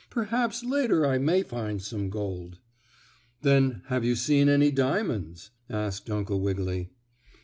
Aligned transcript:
Perhaps 0.09 0.63
later 0.63 1.05
I 1.05 1.19
may 1.19 1.43
find 1.43 1.79
some 1.79 2.09
gold." 2.09 2.57
"Then 3.43 3.83
have 3.85 4.03
you 4.03 4.15
seen 4.15 4.49
any 4.49 4.71
diamonds?" 4.71 5.51
asked 5.69 6.09
Uncle 6.09 6.39
Wiggily. 6.39 6.89